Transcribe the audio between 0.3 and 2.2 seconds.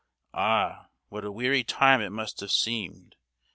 Ah, what a weary time it